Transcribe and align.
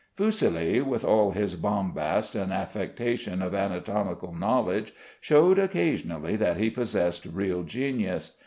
Fuseli, 0.17 0.81
with 0.81 1.05
all 1.05 1.29
his 1.29 1.53
bombast 1.55 2.33
and 2.33 2.51
affectation 2.51 3.39
of 3.43 3.53
anatomical 3.53 4.33
knowledge, 4.33 4.93
showed 5.19 5.59
occasionally 5.59 6.35
that 6.35 6.57
he 6.57 6.71
possessed 6.71 7.27
real 7.27 7.61
genius. 7.61 8.35